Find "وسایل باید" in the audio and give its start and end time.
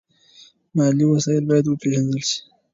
1.07-1.65